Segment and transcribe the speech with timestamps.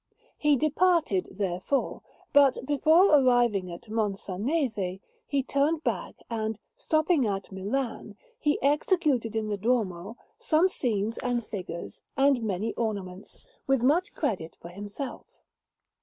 [0.39, 2.01] He departed, therefore,
[2.33, 9.49] but before arriving at Monsanese he turned back, and, stopping at Milan, he executed in
[9.49, 13.37] the Duomo some scenes and figures and many ornaments,
[13.67, 15.39] with much credit for himself.